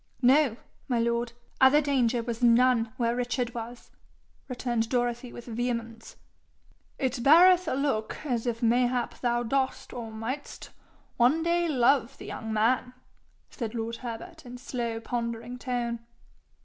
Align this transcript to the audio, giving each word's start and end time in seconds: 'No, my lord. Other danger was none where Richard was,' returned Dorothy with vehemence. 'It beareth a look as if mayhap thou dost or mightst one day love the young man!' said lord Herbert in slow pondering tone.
'No, 0.23 0.57
my 0.87 0.97
lord. 0.97 1.33
Other 1.61 1.79
danger 1.79 2.23
was 2.23 2.41
none 2.41 2.91
where 2.97 3.15
Richard 3.15 3.53
was,' 3.53 3.91
returned 4.47 4.89
Dorothy 4.89 5.31
with 5.31 5.45
vehemence. 5.45 6.15
'It 6.97 7.21
beareth 7.21 7.67
a 7.67 7.75
look 7.75 8.17
as 8.25 8.47
if 8.47 8.63
mayhap 8.63 9.19
thou 9.21 9.43
dost 9.43 9.93
or 9.93 10.09
mightst 10.11 10.71
one 11.17 11.43
day 11.43 11.67
love 11.67 12.17
the 12.17 12.25
young 12.25 12.51
man!' 12.51 12.95
said 13.51 13.75
lord 13.75 13.97
Herbert 13.97 14.43
in 14.43 14.57
slow 14.57 14.99
pondering 14.99 15.59
tone. 15.59 15.99